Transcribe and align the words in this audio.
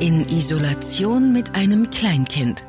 In 0.00 0.24
Isolation 0.26 1.32
mit 1.32 1.56
einem 1.56 1.90
Kleinkind. 1.90 2.64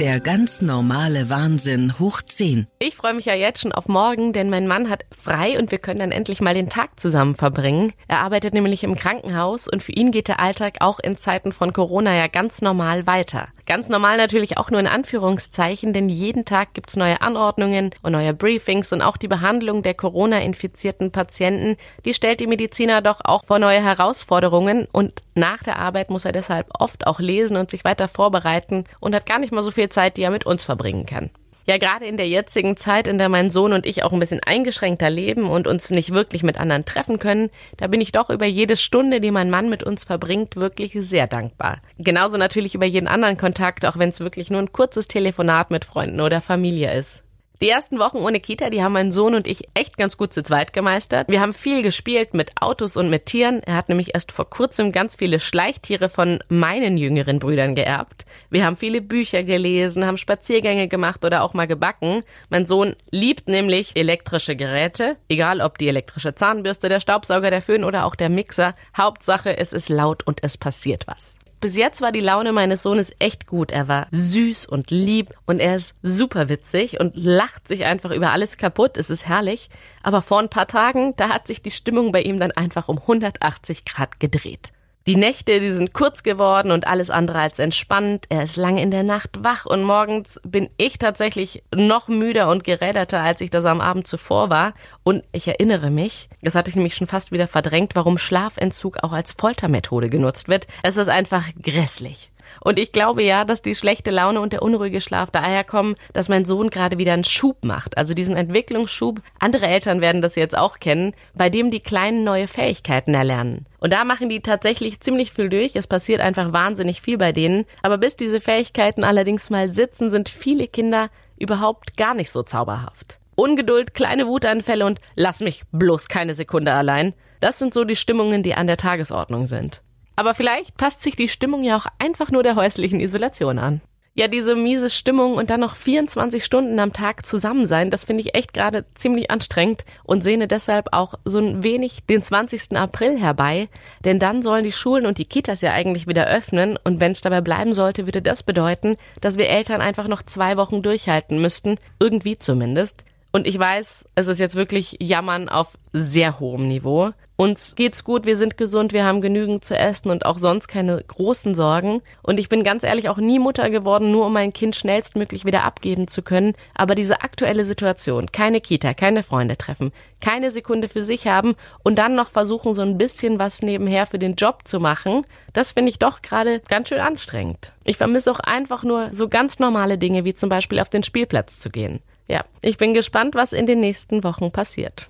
Der 0.00 0.18
ganz 0.18 0.60
normale 0.60 1.30
Wahnsinn 1.30 2.00
hoch 2.00 2.20
10. 2.20 2.66
Ich 2.80 2.96
freue 2.96 3.14
mich 3.14 3.26
ja 3.26 3.34
jetzt 3.34 3.60
schon 3.60 3.70
auf 3.70 3.86
morgen, 3.86 4.32
denn 4.32 4.50
mein 4.50 4.66
Mann 4.66 4.90
hat 4.90 5.04
frei 5.12 5.56
und 5.56 5.70
wir 5.70 5.78
können 5.78 6.00
dann 6.00 6.10
endlich 6.10 6.40
mal 6.40 6.52
den 6.52 6.68
Tag 6.68 6.98
zusammen 6.98 7.36
verbringen. 7.36 7.92
Er 8.08 8.18
arbeitet 8.18 8.54
nämlich 8.54 8.82
im 8.82 8.96
Krankenhaus 8.96 9.68
und 9.68 9.84
für 9.84 9.92
ihn 9.92 10.10
geht 10.10 10.26
der 10.26 10.40
Alltag 10.40 10.78
auch 10.80 10.98
in 10.98 11.16
Zeiten 11.16 11.52
von 11.52 11.72
Corona 11.72 12.12
ja 12.12 12.26
ganz 12.26 12.60
normal 12.60 13.06
weiter. 13.06 13.48
Ganz 13.66 13.88
normal 13.88 14.16
natürlich 14.16 14.58
auch 14.58 14.70
nur 14.70 14.80
in 14.80 14.88
Anführungszeichen, 14.88 15.92
denn 15.92 16.08
jeden 16.08 16.44
Tag 16.44 16.74
gibt's 16.74 16.96
neue 16.96 17.22
Anordnungen 17.22 17.94
und 18.02 18.12
neue 18.12 18.34
Briefings 18.34 18.92
und 18.92 19.00
auch 19.00 19.16
die 19.16 19.28
Behandlung 19.28 19.82
der 19.82 19.94
Corona-infizierten 19.94 21.12
Patienten, 21.12 21.76
die 22.04 22.14
stellt 22.14 22.40
die 22.40 22.46
Mediziner 22.46 23.00
doch 23.00 23.20
auch 23.24 23.44
vor 23.44 23.58
neue 23.58 23.82
Herausforderungen 23.82 24.86
und 24.92 25.22
nach 25.34 25.62
der 25.62 25.78
Arbeit 25.78 26.10
muss 26.10 26.24
er 26.24 26.32
deshalb 26.32 26.68
oft 26.78 27.06
auch 27.06 27.20
lesen 27.20 27.56
und 27.56 27.70
sich 27.70 27.84
weiter 27.84 28.06
vorbereiten 28.06 28.84
und 29.00 29.14
hat 29.14 29.26
gar 29.26 29.38
nicht 29.38 29.52
mal 29.52 29.62
so 29.62 29.70
viel 29.70 29.83
Zeit, 29.88 30.16
die 30.16 30.22
er 30.22 30.30
mit 30.30 30.46
uns 30.46 30.64
verbringen 30.64 31.06
kann. 31.06 31.30
Ja, 31.66 31.78
gerade 31.78 32.04
in 32.04 32.18
der 32.18 32.28
jetzigen 32.28 32.76
Zeit, 32.76 33.06
in 33.06 33.16
der 33.16 33.30
mein 33.30 33.48
Sohn 33.48 33.72
und 33.72 33.86
ich 33.86 34.04
auch 34.04 34.12
ein 34.12 34.20
bisschen 34.20 34.42
eingeschränkter 34.42 35.08
leben 35.08 35.48
und 35.48 35.66
uns 35.66 35.88
nicht 35.88 36.12
wirklich 36.12 36.42
mit 36.42 36.60
anderen 36.60 36.84
treffen 36.84 37.18
können, 37.18 37.48
da 37.78 37.86
bin 37.86 38.02
ich 38.02 38.12
doch 38.12 38.28
über 38.28 38.44
jede 38.44 38.76
Stunde, 38.76 39.20
die 39.22 39.30
mein 39.30 39.48
Mann 39.48 39.70
mit 39.70 39.82
uns 39.82 40.04
verbringt, 40.04 40.56
wirklich 40.56 40.92
sehr 40.98 41.26
dankbar. 41.26 41.80
Genauso 41.96 42.36
natürlich 42.36 42.74
über 42.74 42.84
jeden 42.84 43.08
anderen 43.08 43.38
Kontakt, 43.38 43.86
auch 43.86 43.98
wenn 43.98 44.10
es 44.10 44.20
wirklich 44.20 44.50
nur 44.50 44.60
ein 44.60 44.72
kurzes 44.72 45.08
Telefonat 45.08 45.70
mit 45.70 45.86
Freunden 45.86 46.20
oder 46.20 46.42
Familie 46.42 46.92
ist. 46.92 47.23
Die 47.60 47.68
ersten 47.68 48.00
Wochen 48.00 48.18
ohne 48.18 48.40
Kita, 48.40 48.68
die 48.68 48.82
haben 48.82 48.94
mein 48.94 49.12
Sohn 49.12 49.34
und 49.34 49.46
ich 49.46 49.68
echt 49.74 49.96
ganz 49.96 50.16
gut 50.16 50.32
zu 50.32 50.42
zweit 50.42 50.72
gemeistert. 50.72 51.28
Wir 51.28 51.40
haben 51.40 51.52
viel 51.52 51.82
gespielt 51.82 52.34
mit 52.34 52.50
Autos 52.60 52.96
und 52.96 53.10
mit 53.10 53.26
Tieren. 53.26 53.62
Er 53.62 53.76
hat 53.76 53.88
nämlich 53.88 54.12
erst 54.12 54.32
vor 54.32 54.50
kurzem 54.50 54.90
ganz 54.90 55.14
viele 55.14 55.38
Schleichtiere 55.38 56.08
von 56.08 56.42
meinen 56.48 56.98
jüngeren 56.98 57.38
Brüdern 57.38 57.76
geerbt. 57.76 58.24
Wir 58.50 58.66
haben 58.66 58.76
viele 58.76 59.00
Bücher 59.00 59.44
gelesen, 59.44 60.04
haben 60.04 60.18
Spaziergänge 60.18 60.88
gemacht 60.88 61.24
oder 61.24 61.42
auch 61.44 61.54
mal 61.54 61.68
gebacken. 61.68 62.24
Mein 62.50 62.66
Sohn 62.66 62.96
liebt 63.10 63.48
nämlich 63.48 63.94
elektrische 63.94 64.56
Geräte, 64.56 65.16
egal 65.28 65.60
ob 65.60 65.78
die 65.78 65.88
elektrische 65.88 66.34
Zahnbürste, 66.34 66.88
der 66.88 67.00
Staubsauger, 67.00 67.50
der 67.50 67.62
Föhn 67.62 67.84
oder 67.84 68.04
auch 68.04 68.16
der 68.16 68.30
Mixer. 68.30 68.74
Hauptsache, 68.96 69.56
es 69.56 69.72
ist 69.72 69.88
laut 69.88 70.26
und 70.26 70.42
es 70.42 70.58
passiert 70.58 71.06
was. 71.06 71.38
Bis 71.64 71.78
jetzt 71.78 72.02
war 72.02 72.12
die 72.12 72.20
Laune 72.20 72.52
meines 72.52 72.82
Sohnes 72.82 73.10
echt 73.18 73.46
gut. 73.46 73.70
Er 73.70 73.88
war 73.88 74.06
süß 74.10 74.66
und 74.66 74.90
lieb 74.90 75.30
und 75.46 75.60
er 75.60 75.76
ist 75.76 75.94
super 76.02 76.50
witzig 76.50 77.00
und 77.00 77.16
lacht 77.16 77.66
sich 77.66 77.86
einfach 77.86 78.10
über 78.10 78.32
alles 78.32 78.58
kaputt. 78.58 78.98
Es 78.98 79.08
ist 79.08 79.26
herrlich. 79.26 79.70
Aber 80.02 80.20
vor 80.20 80.40
ein 80.40 80.50
paar 80.50 80.66
Tagen, 80.66 81.14
da 81.16 81.30
hat 81.30 81.46
sich 81.46 81.62
die 81.62 81.70
Stimmung 81.70 82.12
bei 82.12 82.20
ihm 82.20 82.38
dann 82.38 82.50
einfach 82.50 82.88
um 82.88 82.98
180 82.98 83.86
Grad 83.86 84.20
gedreht. 84.20 84.72
Die 85.06 85.16
Nächte, 85.16 85.60
die 85.60 85.70
sind 85.70 85.92
kurz 85.92 86.22
geworden 86.22 86.70
und 86.70 86.86
alles 86.86 87.10
andere 87.10 87.38
als 87.38 87.58
entspannt. 87.58 88.24
Er 88.30 88.42
ist 88.42 88.56
lange 88.56 88.82
in 88.82 88.90
der 88.90 89.02
Nacht 89.02 89.44
wach 89.44 89.66
und 89.66 89.82
morgens 89.82 90.40
bin 90.46 90.70
ich 90.78 90.96
tatsächlich 90.96 91.62
noch 91.74 92.08
müder 92.08 92.48
und 92.48 92.64
geräderter, 92.64 93.20
als 93.20 93.42
ich 93.42 93.50
das 93.50 93.66
am 93.66 93.82
Abend 93.82 94.06
zuvor 94.06 94.48
war. 94.48 94.72
Und 95.02 95.22
ich 95.32 95.46
erinnere 95.46 95.90
mich, 95.90 96.30
das 96.40 96.54
hatte 96.54 96.70
ich 96.70 96.76
nämlich 96.76 96.94
schon 96.94 97.06
fast 97.06 97.32
wieder 97.32 97.48
verdrängt, 97.48 97.94
warum 97.94 98.16
Schlafentzug 98.16 99.04
auch 99.04 99.12
als 99.12 99.32
Foltermethode 99.32 100.08
genutzt 100.08 100.48
wird. 100.48 100.66
Es 100.82 100.96
ist 100.96 101.08
einfach 101.08 101.44
grässlich. 101.60 102.30
Und 102.60 102.78
ich 102.78 102.92
glaube 102.92 103.22
ja, 103.22 103.44
dass 103.44 103.62
die 103.62 103.74
schlechte 103.74 104.10
Laune 104.10 104.40
und 104.40 104.52
der 104.52 104.62
unruhige 104.62 105.00
Schlaf 105.00 105.30
daher 105.30 105.64
kommen, 105.64 105.96
dass 106.12 106.28
mein 106.28 106.44
Sohn 106.44 106.70
gerade 106.70 106.98
wieder 106.98 107.12
einen 107.12 107.24
Schub 107.24 107.64
macht. 107.64 107.96
Also 107.96 108.14
diesen 108.14 108.36
Entwicklungsschub. 108.36 109.20
Andere 109.38 109.66
Eltern 109.66 110.00
werden 110.00 110.22
das 110.22 110.34
jetzt 110.36 110.56
auch 110.56 110.78
kennen, 110.78 111.14
bei 111.34 111.50
dem 111.50 111.70
die 111.70 111.80
Kleinen 111.80 112.24
neue 112.24 112.46
Fähigkeiten 112.48 113.14
erlernen. 113.14 113.66
Und 113.78 113.92
da 113.92 114.04
machen 114.04 114.28
die 114.28 114.40
tatsächlich 114.40 115.00
ziemlich 115.00 115.32
viel 115.32 115.48
durch. 115.48 115.76
Es 115.76 115.86
passiert 115.86 116.20
einfach 116.20 116.52
wahnsinnig 116.52 117.00
viel 117.00 117.18
bei 117.18 117.32
denen. 117.32 117.66
Aber 117.82 117.98
bis 117.98 118.16
diese 118.16 118.40
Fähigkeiten 118.40 119.04
allerdings 119.04 119.50
mal 119.50 119.72
sitzen, 119.72 120.10
sind 120.10 120.28
viele 120.28 120.68
Kinder 120.68 121.10
überhaupt 121.38 121.96
gar 121.96 122.14
nicht 122.14 122.30
so 122.30 122.42
zauberhaft. 122.42 123.18
Ungeduld, 123.36 123.94
kleine 123.94 124.26
Wutanfälle 124.26 124.86
und 124.86 125.00
lass 125.16 125.40
mich 125.40 125.64
bloß 125.72 126.08
keine 126.08 126.34
Sekunde 126.34 126.72
allein. 126.72 127.14
Das 127.40 127.58
sind 127.58 127.74
so 127.74 127.84
die 127.84 127.96
Stimmungen, 127.96 128.42
die 128.42 128.54
an 128.54 128.66
der 128.66 128.76
Tagesordnung 128.76 129.46
sind. 129.46 129.82
Aber 130.16 130.34
vielleicht 130.34 130.76
passt 130.76 131.02
sich 131.02 131.16
die 131.16 131.28
Stimmung 131.28 131.62
ja 131.62 131.76
auch 131.76 131.86
einfach 131.98 132.30
nur 132.30 132.42
der 132.42 132.56
häuslichen 132.56 133.00
Isolation 133.00 133.58
an. 133.58 133.80
Ja, 134.16 134.28
diese 134.28 134.54
miese 134.54 134.90
Stimmung 134.90 135.34
und 135.34 135.50
dann 135.50 135.58
noch 135.58 135.74
24 135.74 136.44
Stunden 136.44 136.78
am 136.78 136.92
Tag 136.92 137.26
zusammen 137.26 137.66
sein, 137.66 137.90
das 137.90 138.04
finde 138.04 138.20
ich 138.20 138.36
echt 138.36 138.54
gerade 138.54 138.84
ziemlich 138.94 139.28
anstrengend 139.28 139.84
und 140.04 140.22
sehne 140.22 140.46
deshalb 140.46 140.92
auch 140.92 141.14
so 141.24 141.40
ein 141.40 141.64
wenig 141.64 142.06
den 142.06 142.22
20. 142.22 142.76
April 142.76 143.18
herbei, 143.18 143.68
denn 144.04 144.20
dann 144.20 144.42
sollen 144.42 144.62
die 144.62 144.70
Schulen 144.70 145.06
und 145.06 145.18
die 145.18 145.24
Kitas 145.24 145.62
ja 145.62 145.72
eigentlich 145.72 146.06
wieder 146.06 146.28
öffnen 146.28 146.78
und 146.84 147.00
wenn 147.00 147.10
es 147.10 147.22
dabei 147.22 147.40
bleiben 147.40 147.74
sollte, 147.74 148.06
würde 148.06 148.22
das 148.22 148.44
bedeuten, 148.44 148.96
dass 149.20 149.36
wir 149.36 149.48
Eltern 149.48 149.80
einfach 149.80 150.06
noch 150.06 150.22
zwei 150.22 150.56
Wochen 150.56 150.80
durchhalten 150.80 151.40
müssten, 151.40 151.76
irgendwie 151.98 152.38
zumindest. 152.38 153.04
Und 153.32 153.48
ich 153.48 153.58
weiß, 153.58 154.04
es 154.14 154.28
ist 154.28 154.38
jetzt 154.38 154.54
wirklich 154.54 154.96
Jammern 155.00 155.48
auf 155.48 155.76
sehr 155.92 156.38
hohem 156.38 156.68
Niveau. 156.68 157.10
Uns 157.36 157.74
geht's 157.74 158.04
gut, 158.04 158.26
wir 158.26 158.36
sind 158.36 158.56
gesund, 158.56 158.92
wir 158.92 159.04
haben 159.04 159.20
genügend 159.20 159.64
zu 159.64 159.76
essen 159.76 160.10
und 160.10 160.24
auch 160.24 160.38
sonst 160.38 160.68
keine 160.68 161.02
großen 161.02 161.56
Sorgen. 161.56 162.00
Und 162.22 162.38
ich 162.38 162.48
bin 162.48 162.62
ganz 162.62 162.84
ehrlich 162.84 163.08
auch 163.08 163.18
nie 163.18 163.40
Mutter 163.40 163.70
geworden, 163.70 164.12
nur 164.12 164.26
um 164.26 164.32
mein 164.32 164.52
Kind 164.52 164.76
schnellstmöglich 164.76 165.44
wieder 165.44 165.64
abgeben 165.64 166.06
zu 166.06 166.22
können. 166.22 166.54
Aber 166.74 166.94
diese 166.94 167.22
aktuelle 167.22 167.64
Situation, 167.64 168.30
keine 168.30 168.60
Kita, 168.60 168.94
keine 168.94 169.24
Freunde 169.24 169.56
treffen, 169.56 169.90
keine 170.20 170.50
Sekunde 170.50 170.86
für 170.86 171.02
sich 171.02 171.26
haben 171.26 171.56
und 171.82 171.96
dann 171.96 172.14
noch 172.14 172.30
versuchen, 172.30 172.72
so 172.72 172.82
ein 172.82 172.98
bisschen 172.98 173.40
was 173.40 173.62
nebenher 173.62 174.06
für 174.06 174.20
den 174.20 174.36
Job 174.36 174.60
zu 174.62 174.78
machen, 174.78 175.26
das 175.52 175.72
finde 175.72 175.90
ich 175.90 175.98
doch 175.98 176.22
gerade 176.22 176.60
ganz 176.68 176.88
schön 176.88 177.00
anstrengend. 177.00 177.72
Ich 177.84 177.96
vermisse 177.96 178.30
auch 178.30 178.40
einfach 178.40 178.84
nur 178.84 179.08
so 179.10 179.28
ganz 179.28 179.58
normale 179.58 179.98
Dinge, 179.98 180.24
wie 180.24 180.34
zum 180.34 180.48
Beispiel 180.48 180.78
auf 180.78 180.88
den 180.88 181.02
Spielplatz 181.02 181.58
zu 181.58 181.70
gehen. 181.70 182.00
Ja, 182.28 182.44
ich 182.62 182.78
bin 182.78 182.94
gespannt, 182.94 183.34
was 183.34 183.52
in 183.52 183.66
den 183.66 183.80
nächsten 183.80 184.22
Wochen 184.22 184.52
passiert. 184.52 185.08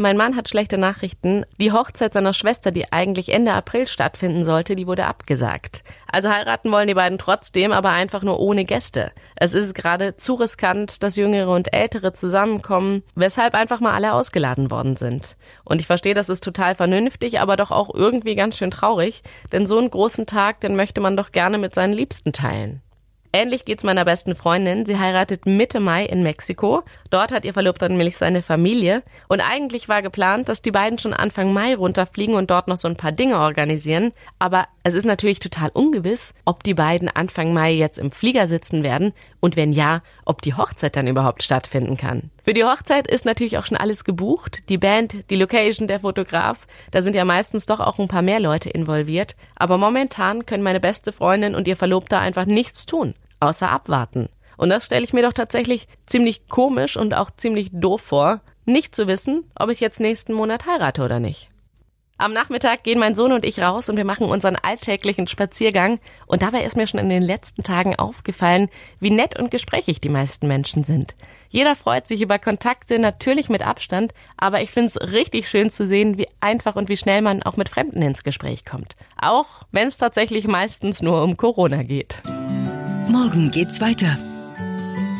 Mein 0.00 0.16
Mann 0.16 0.36
hat 0.36 0.48
schlechte 0.48 0.78
Nachrichten. 0.78 1.44
Die 1.60 1.72
Hochzeit 1.72 2.12
seiner 2.12 2.32
Schwester, 2.32 2.70
die 2.70 2.92
eigentlich 2.92 3.30
Ende 3.30 3.52
April 3.52 3.88
stattfinden 3.88 4.44
sollte, 4.44 4.76
die 4.76 4.86
wurde 4.86 5.06
abgesagt. 5.06 5.82
Also 6.06 6.30
heiraten 6.30 6.70
wollen 6.70 6.86
die 6.86 6.94
beiden 6.94 7.18
trotzdem, 7.18 7.72
aber 7.72 7.90
einfach 7.90 8.22
nur 8.22 8.38
ohne 8.38 8.64
Gäste. 8.64 9.10
Es 9.34 9.54
ist 9.54 9.74
gerade 9.74 10.16
zu 10.16 10.34
riskant, 10.34 11.02
dass 11.02 11.16
Jüngere 11.16 11.50
und 11.50 11.74
Ältere 11.74 12.12
zusammenkommen, 12.12 13.02
weshalb 13.16 13.54
einfach 13.54 13.80
mal 13.80 13.92
alle 13.92 14.12
ausgeladen 14.12 14.70
worden 14.70 14.94
sind. 14.94 15.36
Und 15.64 15.80
ich 15.80 15.88
verstehe, 15.88 16.14
das 16.14 16.28
ist 16.28 16.44
total 16.44 16.76
vernünftig, 16.76 17.40
aber 17.40 17.56
doch 17.56 17.72
auch 17.72 17.92
irgendwie 17.92 18.36
ganz 18.36 18.56
schön 18.56 18.70
traurig, 18.70 19.22
denn 19.50 19.66
so 19.66 19.78
einen 19.78 19.90
großen 19.90 20.26
Tag, 20.26 20.60
den 20.60 20.76
möchte 20.76 21.00
man 21.00 21.16
doch 21.16 21.32
gerne 21.32 21.58
mit 21.58 21.74
seinen 21.74 21.92
Liebsten 21.92 22.32
teilen. 22.32 22.82
Ähnlich 23.32 23.66
geht's 23.66 23.84
meiner 23.84 24.06
besten 24.06 24.34
Freundin. 24.34 24.86
Sie 24.86 24.98
heiratet 24.98 25.44
Mitte 25.44 25.80
Mai 25.80 26.06
in 26.06 26.22
Mexiko. 26.22 26.82
Dort 27.10 27.30
hat 27.30 27.44
ihr 27.44 27.52
Verlobter 27.52 27.88
nämlich 27.88 28.16
seine 28.16 28.40
Familie. 28.40 29.02
Und 29.28 29.40
eigentlich 29.40 29.88
war 29.88 30.00
geplant, 30.00 30.48
dass 30.48 30.62
die 30.62 30.70
beiden 30.70 30.98
schon 30.98 31.12
Anfang 31.12 31.52
Mai 31.52 31.74
runterfliegen 31.74 32.34
und 32.34 32.50
dort 32.50 32.68
noch 32.68 32.78
so 32.78 32.88
ein 32.88 32.96
paar 32.96 33.12
Dinge 33.12 33.38
organisieren. 33.38 34.12
Aber 34.38 34.66
es 34.82 34.94
ist 34.94 35.04
natürlich 35.04 35.40
total 35.40 35.68
ungewiss, 35.74 36.32
ob 36.46 36.62
die 36.64 36.72
beiden 36.72 37.10
Anfang 37.10 37.52
Mai 37.52 37.72
jetzt 37.72 37.98
im 37.98 38.12
Flieger 38.12 38.46
sitzen 38.46 38.82
werden 38.82 39.12
und 39.40 39.56
wenn 39.56 39.72
ja, 39.72 40.02
ob 40.24 40.40
die 40.40 40.54
Hochzeit 40.54 40.96
dann 40.96 41.06
überhaupt 41.06 41.42
stattfinden 41.42 41.96
kann. 41.96 42.30
Für 42.42 42.54
die 42.54 42.64
Hochzeit 42.64 43.06
ist 43.06 43.26
natürlich 43.26 43.58
auch 43.58 43.66
schon 43.66 43.76
alles 43.76 44.04
gebucht. 44.04 44.62
Die 44.70 44.78
Band, 44.78 45.28
die 45.28 45.36
Location, 45.36 45.86
der 45.86 46.00
Fotograf. 46.00 46.66
Da 46.90 47.02
sind 47.02 47.14
ja 47.14 47.26
meistens 47.26 47.66
doch 47.66 47.80
auch 47.80 47.98
ein 47.98 48.08
paar 48.08 48.22
mehr 48.22 48.40
Leute 48.40 48.70
involviert. 48.70 49.36
Aber 49.54 49.76
momentan 49.76 50.46
können 50.46 50.62
meine 50.62 50.80
beste 50.80 51.12
Freundin 51.12 51.54
und 51.54 51.68
ihr 51.68 51.76
Verlobter 51.76 52.20
einfach 52.20 52.46
nichts 52.46 52.86
tun, 52.86 53.14
außer 53.40 53.70
abwarten. 53.70 54.28
Und 54.56 54.70
das 54.70 54.84
stelle 54.84 55.04
ich 55.04 55.12
mir 55.12 55.22
doch 55.22 55.32
tatsächlich 55.32 55.86
ziemlich 56.06 56.48
komisch 56.48 56.96
und 56.96 57.14
auch 57.14 57.30
ziemlich 57.30 57.70
doof 57.72 58.02
vor, 58.02 58.40
nicht 58.64 58.94
zu 58.94 59.06
wissen, 59.06 59.44
ob 59.54 59.70
ich 59.70 59.80
jetzt 59.80 60.00
nächsten 60.00 60.32
Monat 60.32 60.66
heirate 60.66 61.02
oder 61.02 61.20
nicht. 61.20 61.48
Am 62.20 62.32
Nachmittag 62.32 62.82
gehen 62.82 62.98
mein 62.98 63.14
Sohn 63.14 63.30
und 63.30 63.46
ich 63.46 63.60
raus 63.60 63.88
und 63.88 63.96
wir 63.96 64.04
machen 64.04 64.28
unseren 64.28 64.56
alltäglichen 64.56 65.28
Spaziergang. 65.28 66.00
Und 66.26 66.42
dabei 66.42 66.64
ist 66.64 66.76
mir 66.76 66.88
schon 66.88 66.98
in 66.98 67.08
den 67.08 67.22
letzten 67.22 67.62
Tagen 67.62 67.94
aufgefallen, 67.94 68.68
wie 68.98 69.10
nett 69.10 69.38
und 69.38 69.52
gesprächig 69.52 70.00
die 70.00 70.08
meisten 70.08 70.48
Menschen 70.48 70.82
sind. 70.82 71.14
Jeder 71.48 71.76
freut 71.76 72.08
sich 72.08 72.20
über 72.20 72.40
Kontakte, 72.40 72.98
natürlich 72.98 73.48
mit 73.48 73.64
Abstand, 73.64 74.12
aber 74.36 74.60
ich 74.60 74.72
finde 74.72 74.88
es 74.88 75.12
richtig 75.12 75.48
schön 75.48 75.70
zu 75.70 75.86
sehen, 75.86 76.18
wie 76.18 76.26
einfach 76.40 76.74
und 76.74 76.88
wie 76.88 76.96
schnell 76.96 77.22
man 77.22 77.44
auch 77.44 77.56
mit 77.56 77.68
Fremden 77.68 78.02
ins 78.02 78.24
Gespräch 78.24 78.64
kommt. 78.64 78.96
Auch 79.16 79.46
wenn 79.70 79.86
es 79.86 79.96
tatsächlich 79.96 80.48
meistens 80.48 81.00
nur 81.00 81.22
um 81.22 81.36
Corona 81.36 81.84
geht. 81.84 82.20
Morgen 83.08 83.50
geht's 83.50 83.80
weiter. 83.80 84.18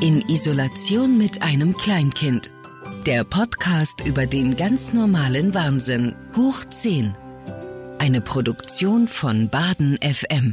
In 0.03 0.23
Isolation 0.29 1.17
mit 1.17 1.43
einem 1.43 1.75
Kleinkind. 1.75 2.51
Der 3.07 3.25
Podcast 3.25 4.07
über 4.07 4.27
den 4.27 4.57
ganz 4.57 4.93
normalen 4.93 5.55
Wahnsinn. 5.55 6.15
Hoch 6.37 6.65
10. 6.65 7.15
Eine 7.99 8.21
Produktion 8.21 9.09
von 9.09 9.49
Baden 9.49 9.99
FM. 10.03 10.53